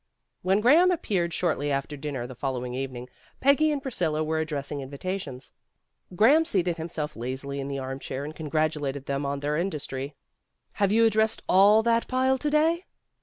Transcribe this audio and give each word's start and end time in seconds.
When 0.41 0.61
Graham 0.61 0.89
appeared 0.89 1.31
shortly 1.31 1.71
after 1.71 1.95
dinner 1.95 2.25
the 2.25 2.33
following 2.33 2.73
evening, 2.73 3.07
Peggy 3.39 3.71
and 3.71 3.83
Priscilla 3.83 4.23
were 4.23 4.39
addressing 4.39 4.81
invitations. 4.81 5.51
Graham 6.15 6.43
seated 6.43 6.77
him 6.77 6.89
self 6.89 7.15
lazily 7.15 7.59
in 7.59 7.67
the 7.67 7.77
arm 7.77 7.99
chair 7.99 8.25
and 8.25 8.35
congratulated 8.35 9.05
them 9.05 9.27
on 9.27 9.41
their 9.41 9.57
industry. 9.57 10.15
"Have 10.81 10.91
you 10.91 11.05
addressed 11.05 11.43
all 11.47 11.83
that 11.83 12.07
pile 12.07 12.39
to 12.39 12.49
day?" 12.49 12.85